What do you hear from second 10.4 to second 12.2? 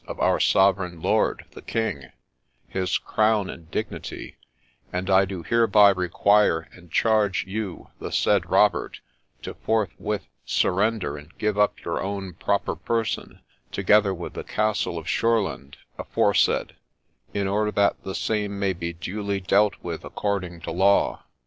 surrender and give up your